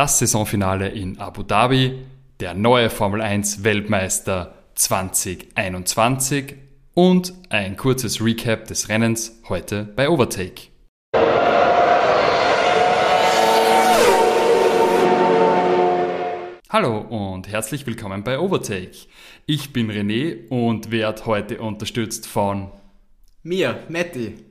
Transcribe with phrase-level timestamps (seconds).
[0.00, 1.98] das Saisonfinale in Abu Dhabi,
[2.40, 6.54] der neue Formel 1 Weltmeister 2021
[6.94, 10.68] und ein kurzes Recap des Rennens heute bei Overtake.
[16.70, 19.06] Hallo und herzlich willkommen bei Overtake.
[19.44, 22.70] Ich bin René und werde heute unterstützt von
[23.42, 24.49] mir, Matti.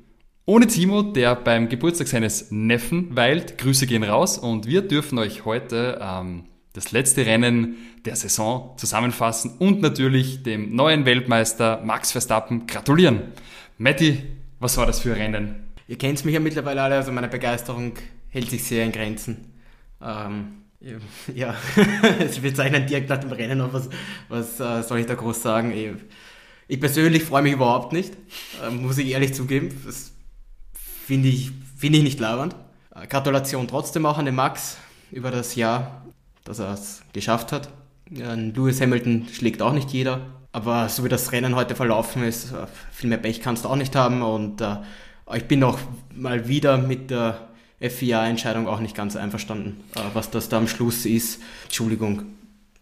[0.50, 3.60] Ohne Timo, der beim Geburtstag seines Neffen weilt.
[3.60, 9.58] Grüße gehen raus und wir dürfen euch heute ähm, das letzte Rennen der Saison zusammenfassen
[9.60, 13.22] und natürlich dem neuen Weltmeister Max Verstappen gratulieren.
[13.78, 14.24] Matti,
[14.60, 15.56] was war das für ein Rennen?
[15.88, 17.94] Ihr kennt mich ja mittlerweile alle, also meine Begeisterung
[18.30, 19.54] hält sich sehr in Grenzen.
[20.02, 20.64] Ähm,
[21.36, 21.54] ja,
[22.42, 23.90] wir zeichnen direkt nach dem Rennen auf, was,
[24.30, 25.72] was äh, soll ich da groß sagen?
[25.74, 25.92] Ich,
[26.68, 28.16] ich persönlich freue mich überhaupt nicht,
[28.66, 29.70] äh, muss ich ehrlich zugeben.
[29.86, 30.14] Das
[31.10, 32.56] finde ich, find ich nicht lauernd.
[32.94, 34.78] Äh, Gratulation trotzdem auch an den Max
[35.12, 36.06] über das Jahr,
[36.44, 37.70] dass er es geschafft hat.
[38.12, 42.68] Lewis Hamilton schlägt auch nicht jeder, aber so wie das Rennen heute verlaufen ist, äh,
[42.92, 44.78] viel mehr Pech kannst du auch nicht haben und äh,
[45.36, 45.80] ich bin auch
[46.16, 47.50] mal wieder mit der
[47.82, 51.42] FIA-Entscheidung auch nicht ganz einverstanden, äh, was das da am Schluss ist.
[51.64, 52.22] Entschuldigung,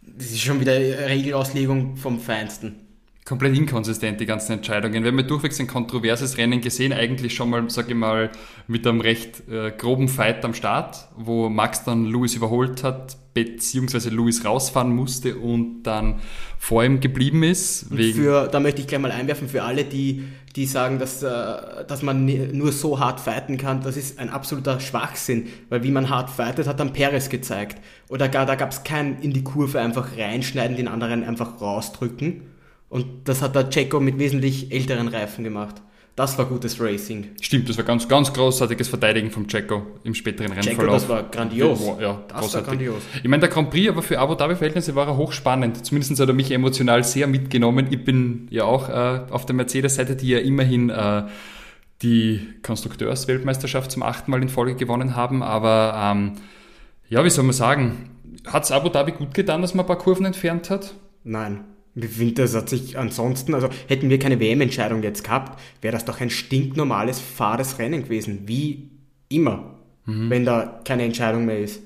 [0.02, 2.87] das ist schon wieder Regelauslegung vom Feinsten
[3.28, 5.04] komplett inkonsistent, die ganzen Entscheidungen.
[5.04, 8.32] Wir haben ja durchwegs ein kontroverses Rennen gesehen, eigentlich schon mal, sage ich mal,
[8.68, 14.12] mit einem recht äh, groben Fight am Start, wo Max dann Lewis überholt hat, beziehungsweise
[14.12, 16.22] Lewis rausfahren musste und dann
[16.58, 17.88] vor ihm geblieben ist.
[17.94, 20.24] Für, da möchte ich gleich mal einwerfen, für alle, die,
[20.56, 21.28] die sagen, dass, äh,
[21.86, 22.26] dass man
[22.58, 26.66] nur so hart fighten kann, das ist ein absoluter Schwachsinn, weil wie man hart fightet,
[26.66, 27.82] hat dann Perez gezeigt.
[28.08, 32.56] Oder gar, da gab es kein in die Kurve einfach reinschneiden, den anderen einfach rausdrücken
[32.90, 35.82] und das hat der Checo mit wesentlich älteren Reifen gemacht.
[36.18, 37.28] Das war gutes Racing.
[37.42, 40.80] Stimmt, das war ganz, ganz großartiges Verteidigen vom Checo im späteren Rennverlauf.
[40.80, 41.80] Checo, das war grandios.
[42.02, 42.54] Ja, das großartig.
[42.56, 43.04] war grandios.
[43.22, 45.86] Ich meine, der Grand Prix, aber für Abu Dhabi-Verhältnisse war er hochspannend.
[45.86, 47.86] Zumindest hat er mich emotional sehr mitgenommen.
[47.92, 51.26] Ich bin ja auch äh, auf der Mercedes-Seite, die ja immerhin äh,
[52.02, 55.44] die Konstrukteursweltmeisterschaft zum achten Mal in Folge gewonnen haben.
[55.44, 56.32] Aber ähm,
[57.10, 58.10] ja, wie soll man sagen,
[58.48, 60.96] hat es Abu Dhabi gut getan, dass man ein paar Kurven entfernt hat?
[61.24, 61.64] Nein.
[62.00, 66.30] Das hat sich ansonsten, also hätten wir keine WM-Entscheidung jetzt gehabt, wäre das doch ein
[66.30, 68.92] stinknormales, fahres Rennen gewesen, wie
[69.30, 70.30] immer, mhm.
[70.30, 71.82] wenn da keine Entscheidung mehr ist.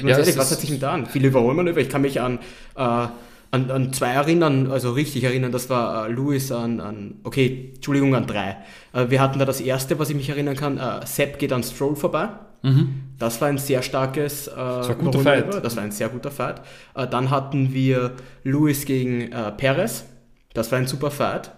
[0.00, 1.06] Ja, ehrlich, was hat sich denn da an?
[1.06, 1.80] Viele Überholmanöver.
[1.80, 2.38] Ich kann mich an,
[2.76, 3.10] äh, an,
[3.50, 8.26] an zwei erinnern, also richtig erinnern, das war äh, Lewis an, an, okay, Entschuldigung, an
[8.26, 8.58] drei.
[8.92, 11.64] Äh, wir hatten da das erste, was ich mich erinnern kann, äh, Sepp geht an
[11.64, 12.28] Stroll vorbei.
[12.62, 12.94] Mhm.
[13.22, 15.64] Das war ein sehr starkes äh, das war, guter Fight.
[15.64, 16.60] das war ein sehr guter Fight.
[16.96, 20.06] Äh, dann hatten wir Lewis gegen äh, Perez.
[20.54, 21.52] Das war ein super Fight.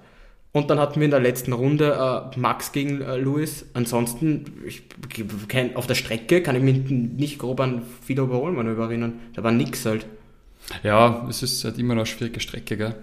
[0.52, 3.64] Und dann hatten wir in der letzten Runde äh, Max gegen äh, Lewis.
[3.72, 4.82] Ansonsten, ich,
[5.48, 9.20] kein, auf der Strecke kann ich mich nicht grob an viele Überholmanöver erinnern.
[9.32, 10.04] Da war nix halt.
[10.82, 12.94] Ja, es ist halt immer noch eine schwierige Strecke, gell?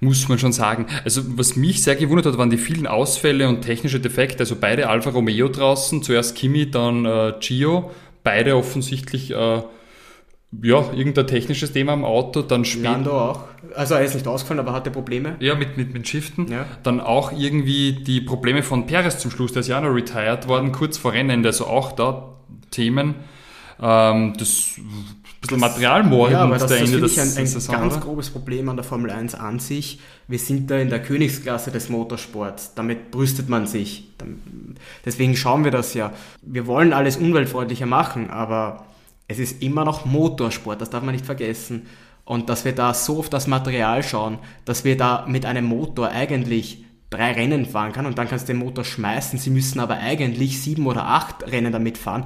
[0.00, 0.86] Muss man schon sagen.
[1.04, 4.40] Also was mich sehr gewundert hat, waren die vielen Ausfälle und technische Defekte.
[4.40, 7.90] Also beide Alfa Romeo draußen, zuerst Kimi, dann äh, Gio,
[8.24, 9.62] beide offensichtlich äh,
[10.60, 12.90] ja, irgendein technisches Thema am Auto, dann später.
[12.90, 13.44] Lando auch.
[13.74, 15.36] Also er ist nicht ausgefallen, aber hatte Probleme.
[15.40, 16.50] Ja, mit, mit, mit Shiften.
[16.50, 16.66] Ja.
[16.82, 20.72] Dann auch irgendwie die Probleme von Perez zum Schluss, der ist ja noch retired worden,
[20.72, 22.36] kurz vor Rennen, also auch da
[22.70, 23.14] Themen.
[23.82, 24.78] Ähm, das
[25.42, 28.04] bisschen Materialmord ja, aber das, das ich ein, ein Saison, ganz oder?
[28.04, 29.98] grobes Problem an der Formel 1 an sich.
[30.28, 32.74] Wir sind da in der Königsklasse des Motorsports.
[32.74, 34.08] Damit brüstet man sich.
[35.04, 36.12] Deswegen schauen wir das ja.
[36.42, 38.86] Wir wollen alles umweltfreundlicher machen, aber
[39.26, 41.86] es ist immer noch Motorsport, das darf man nicht vergessen.
[42.24, 46.10] Und dass wir da so auf das Material schauen, dass wir da mit einem Motor
[46.10, 49.38] eigentlich drei Rennen fahren kann und dann kannst du den Motor schmeißen.
[49.38, 52.24] Sie müssen aber eigentlich sieben oder acht Rennen damit fahren.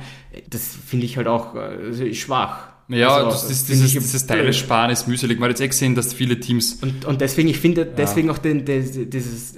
[0.48, 2.68] Das finde ich halt auch äh, schwach.
[2.88, 5.38] Ja, also, das, das, dieses, dieses Teile sparen ist mühselig.
[5.38, 6.74] Man hat jetzt eh gesehen, dass viele Teams.
[6.74, 7.88] Und, und deswegen, ich finde ja.
[7.96, 9.56] deswegen auch den, den, dieses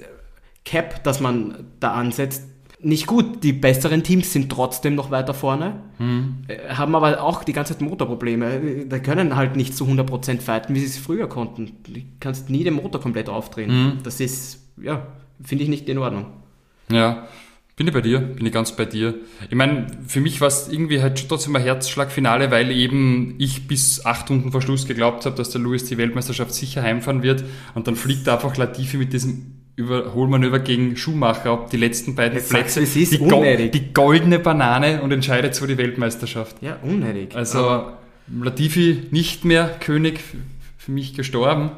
[0.65, 2.43] Cap, das man da ansetzt,
[2.81, 3.43] nicht gut.
[3.43, 6.45] Die besseren Teams sind trotzdem noch weiter vorne, hm.
[6.69, 8.85] haben aber auch die ganze Zeit Motorprobleme.
[8.87, 11.71] Da können halt nicht zu 100% fighten, wie sie es früher konnten.
[11.83, 13.69] Du kannst nie den Motor komplett aufdrehen.
[13.69, 13.97] Hm.
[14.03, 15.07] Das ist, ja,
[15.43, 16.27] finde ich nicht in Ordnung.
[16.91, 17.27] Ja.
[17.75, 19.13] Bin ich bei dir, bin ich ganz bei dir.
[19.49, 24.05] Ich meine, für mich war es irgendwie halt trotzdem ein Herzschlagfinale, weil eben ich bis
[24.05, 27.45] acht Stunden vor Schluss geglaubt habe, dass der Lewis die Weltmeisterschaft sicher heimfahren wird
[27.75, 32.49] und dann fliegt einfach Latifi mit diesem Überholmanöver gegen Schumacher ab die letzten beiden Jetzt
[32.49, 32.81] Plätze.
[32.81, 33.71] Sagst, ist die, unnötig.
[33.71, 36.57] die goldene Banane und entscheidet so die Weltmeisterschaft.
[36.61, 37.33] Ja, unnötig.
[37.33, 37.93] Also
[38.27, 40.19] Latifi nicht mehr König
[40.79, 41.71] für mich gestorben.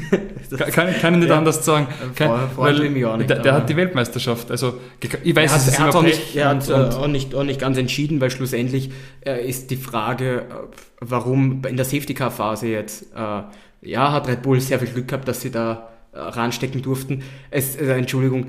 [0.72, 1.36] kann, kann ich nicht ja.
[1.36, 1.86] anders sagen.
[2.16, 4.50] Kein, Freut weil mich auch nicht, der, der hat die Weltmeisterschaft.
[4.50, 4.80] Also
[5.22, 7.06] ich weiß, er hat, es ist er auch nicht, er hat und- äh, und- auch,
[7.08, 8.90] nicht, auch nicht ganz entschieden, weil schlussendlich
[9.20, 10.54] äh, ist die Frage, äh,
[11.00, 13.42] warum in der Safety Car Phase jetzt, äh,
[13.82, 17.22] ja, hat Red Bull sehr viel Glück gehabt, dass sie da äh, ranstecken durften.
[17.50, 18.46] Es, äh, Entschuldigung,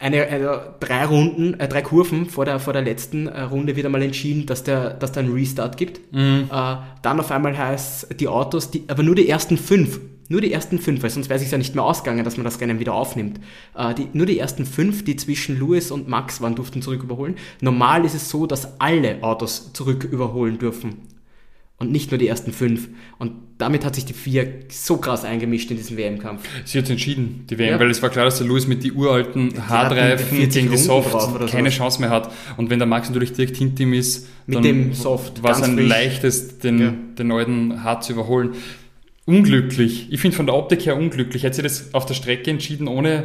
[0.00, 3.86] eine, eine, drei Runden, äh, drei Kurven vor der, vor der letzten äh, Runde wird
[3.86, 6.00] einmal entschieden, dass der, dass da einen Restart gibt.
[6.44, 10.00] Äh, dann auf einmal heißt die Autos, die, aber nur die ersten fünf.
[10.30, 12.60] Nur die ersten fünf, weil sonst wäre es ja nicht mehr ausgegangen, dass man das
[12.60, 13.40] Rennen wieder aufnimmt.
[13.74, 17.36] Äh, die, nur die ersten fünf, die zwischen Lewis und Max waren, durften zurück überholen.
[17.60, 21.17] Normal ist es so, dass alle Autos zurück überholen dürfen.
[21.80, 22.88] Und nicht nur die ersten fünf.
[23.18, 26.42] Und damit hat sich die FIA so krass eingemischt in diesen WM-Kampf.
[26.64, 27.78] Sie hat entschieden, die WM, Ja.
[27.80, 31.12] weil es war klar, dass der Lewis mit die uralten Hardreifen 40 gegen die Soft
[31.48, 31.74] keine sowas.
[31.74, 32.32] Chance mehr hat.
[32.56, 34.90] Und wenn der Max natürlich direkt hinter ihm ist, Mit dann
[35.42, 35.88] war es ein frisch.
[35.88, 36.94] leichtes, den, Ja.
[37.16, 38.54] den neuen Hard zu überholen.
[39.24, 40.08] Unglücklich.
[40.10, 41.42] Ich finde von der Optik her unglücklich.
[41.42, 43.24] Hätte sie das auf der Strecke entschieden, ohne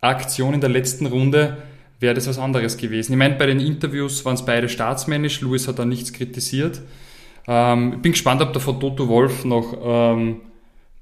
[0.00, 1.58] Aktion in der letzten Runde,
[2.00, 3.12] wäre das was anderes gewesen.
[3.12, 5.40] Ich meine, bei den Interviews waren es beide staatsmännisch.
[5.40, 6.80] Lewis hat da nichts kritisiert.
[7.48, 10.40] Ähm, ich bin gespannt, ob da von Toto Wolf noch ähm,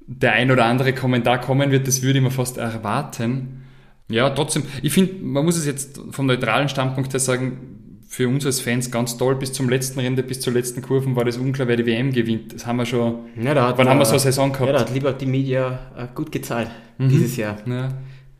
[0.07, 1.87] der ein oder andere Kommentar kommen wird.
[1.87, 3.63] Das würde ich mir fast erwarten.
[4.09, 7.71] Ja, trotzdem, ich finde, man muss es jetzt vom neutralen Standpunkt her sagen,
[8.07, 9.35] für uns als Fans ganz toll.
[9.35, 12.53] Bis zum letzten Rennen, bis zur letzten Kurven war das unklar, wer die WM gewinnt.
[12.53, 13.15] Das haben wir schon.
[13.41, 14.73] Ja, da hat, Wann haben wir äh, so eine Saison Ja, gehabt?
[14.73, 16.69] da hat Liberty Media äh, gut gezahlt
[16.99, 17.57] dieses Jahr.
[17.65, 17.89] Ja.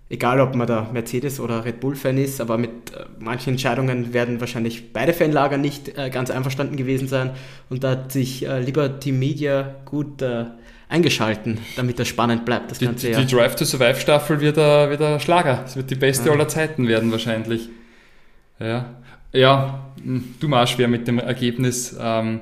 [0.08, 4.40] Egal, ob man da Mercedes- oder Red Bull-Fan ist, aber mit äh, manchen Entscheidungen werden
[4.40, 7.32] wahrscheinlich beide Fanlager nicht äh, ganz einverstanden gewesen sein.
[7.70, 10.46] Und da hat sich äh, Liberty Media gut äh,
[10.90, 13.22] eingeschalten, damit das spannend bleibt, das Die, ganze die, Jahr.
[13.24, 15.64] die Drive to Survive Staffel wird ein, wird ein Schlager.
[15.66, 17.70] Es wird die beste aller Zeiten werden wahrscheinlich.
[18.60, 18.94] Ja,
[19.34, 21.96] ja mh, du mal schwer mit dem Ergebnis.
[22.00, 22.42] Ähm,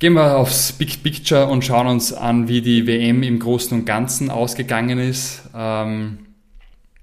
[0.00, 3.84] gehen wir aufs Big Picture und schauen uns an, wie die WM im Großen und
[3.84, 5.42] Ganzen ausgegangen ist.
[5.54, 6.18] Ähm,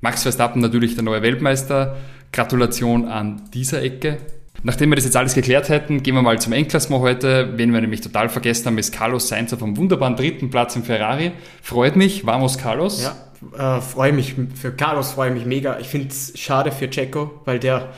[0.01, 1.97] Max Verstappen natürlich der neue Weltmeister.
[2.31, 4.18] Gratulation an dieser Ecke.
[4.63, 7.53] Nachdem wir das jetzt alles geklärt hätten, gehen wir mal zum Endklassement heute.
[7.56, 10.83] Wen wir nämlich total vergessen haben, ist Carlos Sainz auf einem wunderbaren dritten Platz im
[10.83, 11.31] Ferrari.
[11.62, 12.25] Freut mich.
[12.25, 13.03] Vamos, Carlos.
[13.03, 15.80] Ja, äh, freue mich, für Carlos freue ich mich mega.
[15.80, 17.89] Ich finde es schade für Checo, weil der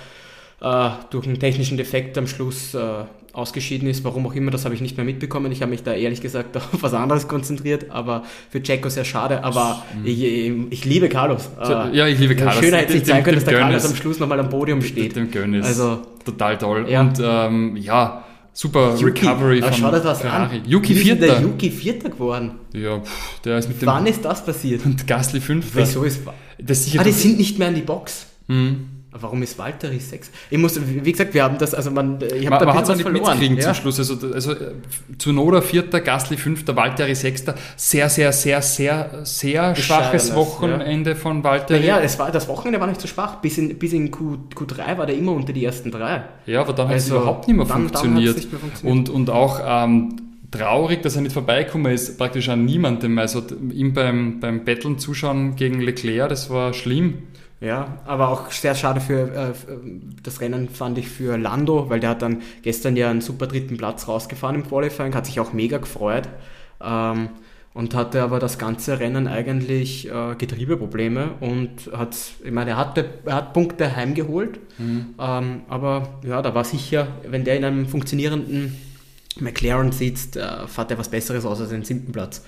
[0.61, 3.03] äh, durch einen technischen Defekt am Schluss äh,
[3.37, 4.03] ausgeschieden ist.
[4.03, 5.51] Warum auch immer, das habe ich nicht mehr mitbekommen.
[5.51, 9.43] Ich habe mich da ehrlich gesagt auf was anderes konzentriert, aber für Checo sehr schade.
[9.43, 10.23] Aber ich,
[10.69, 11.49] ich liebe Carlos.
[11.93, 12.63] Ja, ich liebe Carlos.
[12.63, 15.15] Schöner hätte es nicht sein können, dass der Carlos am Schluss nochmal am Podium steht.
[15.15, 16.85] Dem Gönn ist Also- total toll.
[16.89, 17.01] Ja.
[17.01, 20.57] Und ähm, ja, super Recovery aber von schau dir das Ferrari.
[20.57, 20.61] an.
[20.65, 21.41] Yuki Wie denn Der Vierter.
[21.43, 22.51] Yuki Vierter geworden.
[22.73, 24.83] Ja, pff, der ist mit dem Wann ist das passiert?
[24.85, 25.79] und Gasly Fünfter.
[25.79, 26.21] Wieso ist...
[26.59, 28.25] Das ist sicher Ah, die sind nicht mehr in die Box.
[28.47, 28.87] Mhm.
[29.11, 30.29] Warum ist Valtteri 6?
[30.51, 32.97] Ich muss, wie gesagt, wir haben das, also man, ich habe da man hat es
[32.97, 33.63] nicht mitkriegen Ja.
[33.63, 33.97] zum Schluss.
[33.99, 34.73] Also, also äh,
[35.17, 37.55] Tsunoda Vierter, Gasly Fünfter, Valtteri Sechster.
[37.77, 41.85] Sehr, sehr, sehr, sehr, sehr schwaches Wochenende von Valtteri.
[41.87, 43.35] Ja, es war, das Wochenende war nicht so schwach.
[43.37, 46.23] Bis in, bis in Q, Q3 war der immer unter die ersten drei.
[46.45, 48.29] Ja, aber dann hat es Also, überhaupt nicht mehr dann- dann funktioniert.
[48.35, 49.09] hat's nicht mehr funktioniert.
[49.09, 50.15] Und, und auch ähm,
[50.51, 53.17] traurig, dass er nicht vorbeigekommen ist, praktisch an niemandem.
[53.17, 57.19] Also ihm beim, beim Betteln zuschauen gegen Leclerc, das war schlimm.
[57.59, 59.81] Ja, aber auch sehr schade für äh, für,
[60.21, 63.77] das Rennen fand ich für Lando, weil der hat dann gestern ja einen super dritten
[63.77, 66.29] Platz rausgefahren im Qualifying, hat sich auch mega gefreut
[66.83, 67.29] ähm,
[67.73, 73.05] und hatte aber das ganze Rennen eigentlich äh, Getriebeprobleme und hat, ich meine, er, hatte,
[73.25, 75.15] er hat Punkte heimgeholt, Mhm.
[75.19, 78.75] ähm, aber ja, da war sicher, wenn der in einem funktionierenden
[79.39, 82.43] McLaren sitzt, äh, fährt er was Besseres aus als den siebten Platz.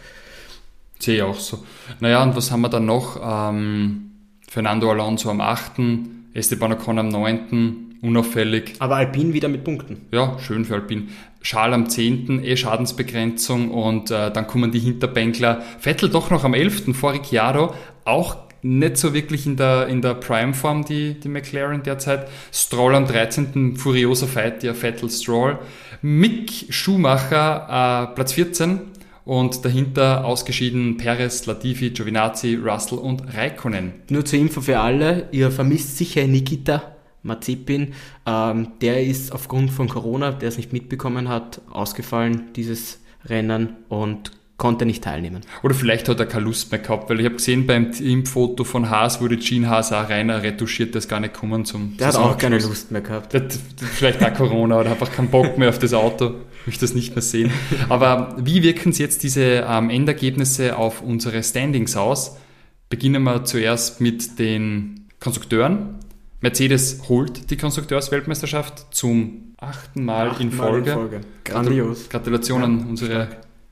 [0.99, 1.63] Sehe ich auch so.
[1.99, 3.19] Naja, und was haben wir dann noch?
[3.23, 4.08] Ähm,
[4.49, 5.73] Fernando Alonso am 8.,
[6.33, 8.75] Esteban Ocon am 9., unauffällig.
[8.79, 10.05] Aber Alpine wieder mit Punkten.
[10.11, 11.09] Ja, schön für Alpin.
[11.41, 15.61] Schal am 10., eh Schadensbegrenzung und äh, dann kommen die Hinterbänkler.
[15.79, 16.95] Vettel doch noch am 11.
[16.95, 17.73] vor Ricciardo,
[18.05, 22.27] auch nicht so wirklich in der, in der Prime-Form, die, die McLaren derzeit.
[22.51, 23.77] Stroll am 13.
[23.77, 25.59] furioser Fight, ja, Vettel Stroll.
[26.01, 28.81] Mick Schumacher, äh, Platz 14.
[29.29, 33.93] Und dahinter ausgeschieden Perez, Latifi, Giovinazzi, Russell und Raikkonen.
[34.09, 36.81] Nur zur Info für alle, ihr vermisst sicher Nikita
[37.21, 37.93] Mazepin.
[38.25, 44.31] Ähm, der ist aufgrund von Corona, der es nicht mitbekommen hat, ausgefallen, dieses Rennen und
[44.57, 45.41] konnte nicht teilnehmen.
[45.61, 48.89] Oder vielleicht hat er keine Lust mehr gehabt, weil ich habe gesehen, beim Teamfoto von
[48.89, 52.15] Haas wurde Gene Haas auch reiner retuschiert, der ist gar nicht gekommen zum Der hat
[52.15, 52.57] auch keine.
[52.57, 53.31] Lust mehr gehabt.
[53.33, 56.33] Der hat vielleicht auch Corona oder einfach keinen Bock mehr auf das Auto.
[56.65, 57.51] Möchte das nicht mehr sehen.
[57.89, 62.37] Aber wie wirken sich jetzt diese ähm, Endergebnisse auf unsere Standings aus?
[62.89, 65.99] Beginnen wir zuerst mit den Konstrukteuren.
[66.41, 71.21] Mercedes holt die Konstrukteursweltmeisterschaft zum achten Mal in Achtmal Folge.
[71.43, 72.09] Grandios.
[72.09, 73.27] Gratulation an unsere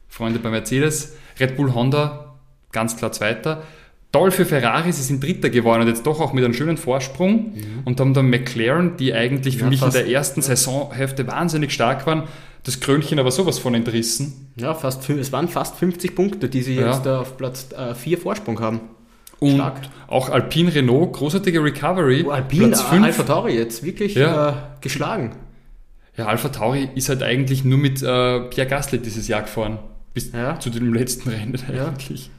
[0.07, 1.15] Freunde bei Mercedes.
[1.39, 2.35] Red Bull Honda,
[2.71, 3.63] ganz klar Zweiter.
[4.11, 7.53] Toll für Ferrari, sie sind Dritter geworden und jetzt doch auch mit einem schönen Vorsprung.
[7.53, 7.83] Mhm.
[7.85, 12.05] Und haben dann McLaren, die eigentlich für ja, mich in der ersten Saisonhälfte wahnsinnig stark
[12.07, 12.23] waren,
[12.67, 14.51] das Krönchen aber sowas von entrissen.
[14.57, 16.93] Ja, fast, es waren fast 50 Punkte, die sie ja.
[16.93, 18.81] jetzt auf Platz 4 äh, Vorsprung haben.
[19.39, 19.81] Und Stark.
[20.07, 22.25] auch Alpine Renault, großartige Recovery.
[22.27, 23.05] Oh, Alpine, Platz 5.
[23.05, 24.49] Alpha Tauri jetzt wirklich ja.
[24.49, 25.35] äh, geschlagen.
[26.17, 29.79] Ja, Alpha Tauri ist halt eigentlich nur mit äh, Pierre Gasly dieses Jahr gefahren.
[30.13, 30.59] Bis ja.
[30.59, 32.31] zu dem letzten Rennen eigentlich.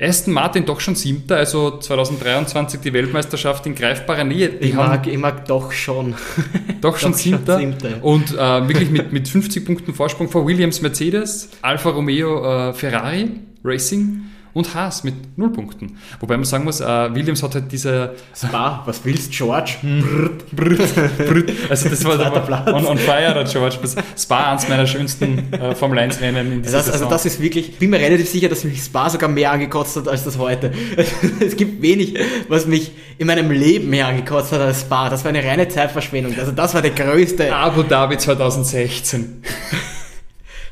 [0.00, 4.48] Aston Martin doch schon siebter, also 2023 die Weltmeisterschaft in greifbarer Nähe.
[4.48, 6.14] Die ich, mag, ich mag doch schon.
[6.80, 7.60] Doch schon siebter.
[8.02, 13.30] Und äh, wirklich mit, mit 50 Punkten Vorsprung vor Williams, Mercedes, Alfa Romeo, äh, Ferrari
[13.64, 15.98] Racing und Haas mit null Punkten.
[16.18, 18.14] Wobei man sagen muss, äh, Williams hat halt diese...
[18.34, 19.74] Spa, was willst George?
[19.82, 21.52] Brrrt, brrrt, brrrt.
[21.68, 23.76] Also das war der on, on fire, der George.
[24.16, 27.68] Spa, eines meiner schönsten äh, Formel 1 Rennen in dieser also, also das ist wirklich,
[27.68, 30.72] ich bin mir relativ sicher, dass mich Spa sogar mehr angekotzt hat als das heute.
[31.40, 32.14] es gibt wenig,
[32.48, 35.10] was mich in meinem Leben mehr angekotzt hat als Spa.
[35.10, 36.34] Das war eine reine Zeitverschwendung.
[36.38, 37.54] Also das war der größte...
[37.54, 39.42] Abu Dhabi 2016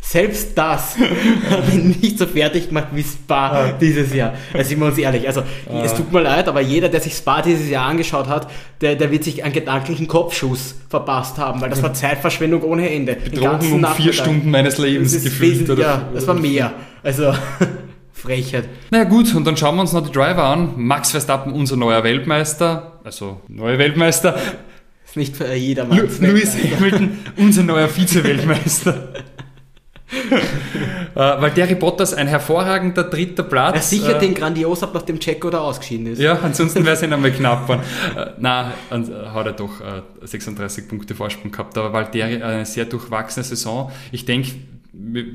[0.07, 0.97] selbst das
[1.51, 3.73] habe ich nicht so fertig gemacht wie Spa ah.
[3.73, 4.35] dieses Jahr.
[4.53, 5.27] Also sind wir uns ehrlich.
[5.27, 5.83] Also ah.
[5.83, 8.51] es tut mir leid, aber jeder, der sich Spa dieses Jahr angeschaut hat,
[8.83, 13.17] der, der wird sich einen gedanklichen Kopfschuss verpasst haben, weil das war Zeitverschwendung ohne Ende.
[13.17, 15.71] Betrogen um vier Stunden meines Lebens gefühlt.
[15.71, 15.83] Oder?
[15.83, 16.73] Ja, das war mehr.
[17.03, 17.33] Also
[18.13, 18.69] Frechheit.
[18.91, 20.75] Naja gut, und dann schauen wir uns noch die Driver an.
[20.77, 24.37] Max Verstappen, unser neuer Weltmeister, also neuer Weltmeister.
[25.07, 26.09] Ist nicht für jedermann.
[26.21, 29.09] Lewis Hamilton, unser neuer Vize-Weltmeister.
[31.15, 33.75] äh, weil Derry Bottas ein hervorragender dritter Platz.
[33.75, 36.21] Er sichert äh, den grandios ab, nachdem Checo da ausgeschieden ist.
[36.21, 37.83] Ja, ansonsten wäre es ihn einmal knapp geworden.
[38.17, 41.77] Äh, nein, äh, hat er doch äh, 36 Punkte Vorsprung gehabt.
[41.79, 43.91] Aber Valtteri eine sehr durchwachsene Saison.
[44.13, 44.53] Ich denke,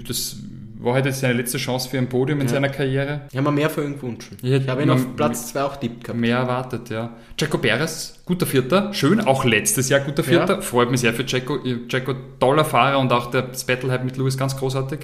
[0.07, 0.37] das
[0.81, 2.53] war halt jetzt seine letzte Chance für ein Podium in ja.
[2.53, 3.21] seiner Karriere.
[3.29, 4.31] Ich habe mir mehr für ihn gewünscht.
[4.41, 6.19] Ich, ich habe ihn auf Platz 2 auch tippt gehabt.
[6.19, 7.17] Mehr erwartet, ja.
[7.37, 10.55] Jaco Perez, guter Vierter, schön, auch letztes Jahr guter Vierter.
[10.55, 10.61] Ja.
[10.61, 11.59] Freut mich sehr für Jaco.
[11.89, 14.99] Jaco, toller Fahrer und auch das Battle halt mit Lewis ganz großartig.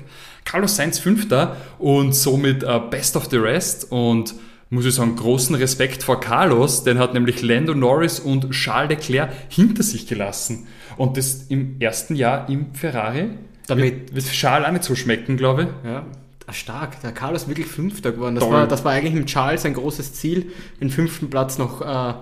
[0.45, 4.33] Carlos Sainz Fünfter und somit uh, Best of the Rest und
[4.69, 9.29] muss ich sagen, großen Respekt vor Carlos, den hat nämlich Lando Norris und Charles Leclerc
[9.49, 10.67] hinter sich gelassen.
[10.97, 13.29] Und das im ersten Jahr im Ferrari
[13.67, 15.89] damit wird Charles auch nicht so schmecken, glaube ich.
[15.89, 16.05] Ja,
[16.51, 17.01] stark.
[17.01, 18.35] Der Carlos ist wirklich Fünfter geworden.
[18.35, 22.13] Das war, das war eigentlich mit Charles ein großes Ziel, den fünften Platz noch äh,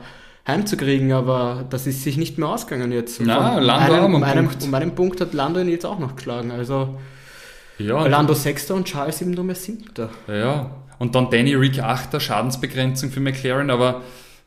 [0.48, 3.22] heimzukriegen, aber das ist sich nicht mehr ausgegangen jetzt.
[3.22, 4.64] Na, Lando einem, um, einem, Punkt.
[4.64, 6.52] um einen Punkt hat Lando ihn jetzt auch noch geschlagen.
[6.52, 7.00] Also
[7.78, 10.10] ja, Lando Sechster und Charles eben nur mehr Siebter.
[10.28, 14.02] Ja, und dann Danny Rick Achter, Schadensbegrenzung für McLaren, aber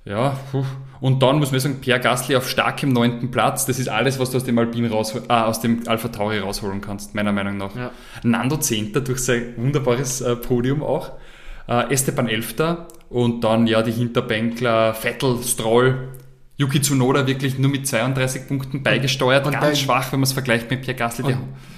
[0.06, 0.64] ja, puh.
[1.00, 3.66] und dann muss man sagen, Pierre Gasly auf starkem neunten Platz.
[3.66, 6.80] Das ist alles, was du aus dem Alpine raus, äh, aus dem Alpha Tauri rausholen
[6.80, 7.74] kannst, meiner Meinung nach.
[7.74, 7.90] Ja.
[8.22, 11.12] Nando Zehnter durch sein wunderbares äh, Podium auch.
[11.68, 16.08] Äh, Esteban Elfter und dann ja die Hinterbänkler Vettel, Stroll,
[16.58, 19.46] Yuki Tsunoda wirklich nur mit 32 Punkten beigesteuert.
[19.46, 21.36] Und Ganz schwach, wenn man es vergleicht mit Pierre Gasly.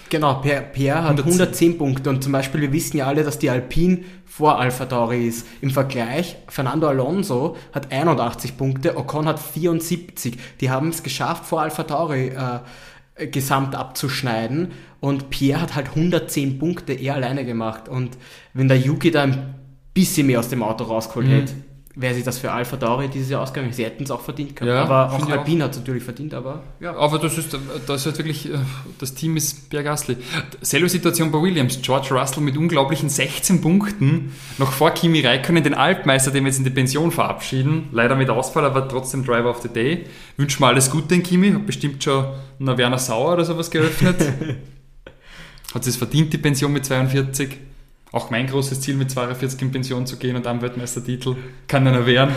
[0.08, 1.32] Genau, Pierre, Pierre hat 110.
[1.32, 5.26] 110 Punkte und zum Beispiel, wir wissen ja alle, dass die Alpine vor Alpha Tauri
[5.26, 5.46] ist.
[5.60, 10.38] Im Vergleich, Fernando Alonso hat 81 Punkte, Ocon hat 74.
[10.60, 14.70] Die haben es geschafft, vor Alpha Tauri äh, gesamt abzuschneiden
[15.00, 18.16] und Pierre hat halt 110 Punkte er alleine gemacht und
[18.54, 19.54] wenn der Yuki da ein
[19.92, 21.32] bisschen mehr aus dem Auto rausgeholt mhm.
[21.32, 21.52] hätte,
[22.00, 23.72] wäre sich das für Alpha Tauri dieses Jahr ausgegangen.
[23.72, 24.68] Sie hätten es auch verdient gehabt.
[24.68, 26.96] Ja, aber auch Alpine hat es natürlich verdient, aber ja.
[26.96, 28.58] Aber das ist, das ist halt wirklich, äh,
[28.98, 30.16] das Team ist Pierre Gasly.
[30.60, 31.80] Selbe Situation bei Williams.
[31.82, 36.58] George Russell mit unglaublichen 16 Punkten, noch vor Kimi Räikkönen, den Altmeister, den wir jetzt
[36.58, 37.88] in die Pension verabschieden.
[37.90, 40.04] Leider mit Ausfall, aber trotzdem Driver of the Day.
[40.36, 41.50] Wünsche mal alles Gute in Kimi.
[41.52, 42.26] Hat bestimmt schon
[42.60, 44.16] einer Werner Sauer oder sowas geöffnet.
[45.74, 47.67] hat es verdient, die Pension mit 42.
[48.12, 51.36] Auch mein großes Ziel, mit 42 in Pension zu gehen und am Weltmeistertitel
[51.66, 52.30] kann einer wehren.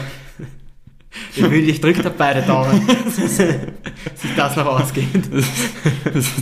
[1.35, 5.07] Ich will, ich drücke da beide Daumen, sich das noch ausgeht.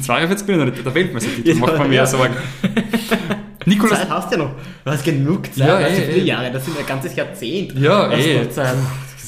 [0.04, 2.06] 42 bin ich noch nicht, der Weltmeistertitel, ja, macht man mehr ja.
[2.06, 2.36] Sorgen.
[3.66, 4.52] Nikolaus, Zeit hast du ja noch.
[4.84, 6.26] Du hast genug Zeit, ja, ey, viele ey.
[6.26, 7.80] Jahre, das sind ein ganzes Jahrzehnt.
[7.80, 8.48] Ja, ey.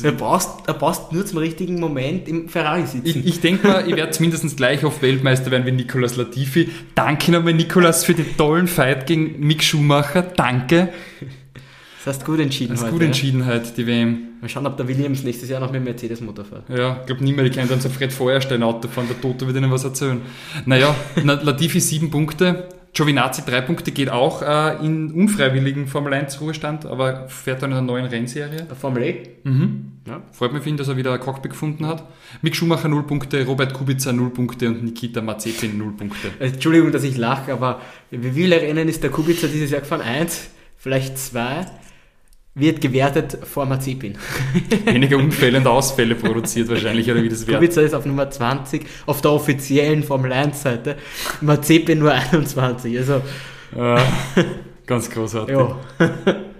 [0.02, 3.08] Du brauchst, du brauchst nur zum richtigen Moment im Ferrari sitzen.
[3.08, 6.70] Ich, ich denke mal, ich werde zumindest gleich auf Weltmeister werden wie Nicolas Latifi.
[6.96, 10.22] Danke nochmal, Nicolas, für den tollen Fight gegen Mick Schumacher.
[10.22, 10.90] Danke.
[12.04, 14.32] Das hast gut entschieden Das hast gut entschieden heute, die WM.
[14.42, 16.64] Mal schauen, ob der Williams nächstes Jahr noch mit Mercedes-Motor fährt.
[16.70, 19.56] Ja, ich glaube niemand, die können dann so Fred Feuerstein Auto fahren, der Toto wird
[19.56, 20.20] ihnen was erzählen.
[20.66, 26.88] Naja, Latifi sieben Punkte, Giovinazzi, drei Punkte, geht auch äh, in unfreiwilligen Formel 1 Ruhestand,
[26.88, 28.66] aber fährt dann in einer neuen Rennserie.
[28.80, 29.24] Formel E.
[29.44, 29.91] Mhm.
[30.08, 30.24] Ja.
[30.32, 32.08] Freut mich für ihn, dass er wieder ein Cockpit gefunden hat.
[32.42, 36.32] Mick Schumacher 0 Punkte, Robert Kubica 0 Punkte und Nikita Mazepin 0 Punkte.
[36.40, 40.02] Entschuldigung, dass ich lache, aber wie viele Rennen ist der Kubica dieses Jahr gefahren?
[40.02, 41.68] Eins, vielleicht zwei
[42.56, 44.18] wird gewertet vor Mazepin.
[44.86, 47.60] Weniger Unfälle und Ausfälle produziert wahrscheinlich, oder wie das wäre.
[47.60, 50.98] Kubica ist auf Nummer 20 auf der offiziellen Formel 1 Seite,
[51.42, 53.22] Mazepin nur 21, also...
[53.76, 54.02] Äh,
[54.88, 55.56] ganz großartig.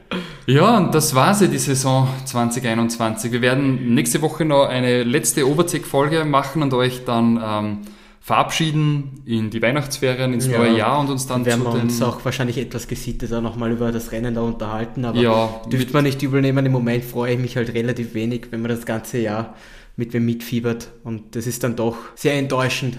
[0.46, 0.78] Ja.
[0.78, 3.32] und das war sie, die Saison 2021.
[3.32, 7.40] Wir werden nächste Woche noch eine letzte Overtake-Folge machen und euch dann...
[7.44, 7.78] Ähm,
[8.22, 12.24] verabschieden in die Weihnachtsferien, ins ja, neue Jahr und uns dann werden wir uns auch
[12.24, 16.40] wahrscheinlich etwas gesitteter nochmal über das Rennen da unterhalten, aber ja, dürfte man nicht übel
[16.42, 16.64] nehmen.
[16.64, 19.56] Im Moment freue ich mich halt relativ wenig, wenn man das ganze Jahr
[19.98, 22.98] mit wem mitfiebert und das ist dann doch sehr enttäuschend,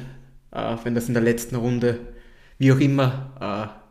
[0.50, 2.00] äh, wenn das in der letzten Runde,
[2.58, 3.81] wie auch immer, äh,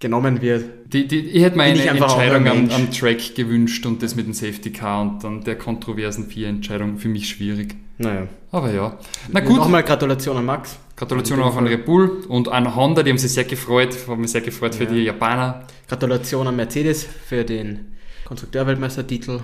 [0.00, 0.64] genommen wird.
[0.92, 4.32] Die, die, ich hätte mir eine Entscheidung am, am, Track gewünscht und das mit dem
[4.32, 7.74] Safety Car und dann der kontroversen vier Entscheidung für mich schwierig.
[7.98, 8.28] Naja.
[8.52, 8.96] Aber ja.
[9.28, 9.56] Na gut.
[9.56, 10.78] Nochmal Gratulation an Max.
[10.96, 14.30] Gratulation auch an Red Bull und an Honda, die haben sich sehr gefreut, haben mich
[14.30, 14.78] sehr gefreut ja.
[14.78, 15.64] für die Japaner.
[15.88, 19.40] Gratulation an Mercedes für den Konstrukteurweltmeistertitel.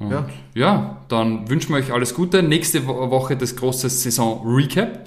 [0.00, 0.26] Ja.
[0.54, 2.42] ja, dann wünschen wir euch alles Gute.
[2.42, 5.06] Nächste Woche das große Saison-Recap.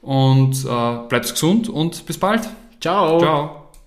[0.00, 2.48] Und äh, bleibt gesund und bis bald.
[2.80, 3.18] Ciao.
[3.18, 3.67] Ciao.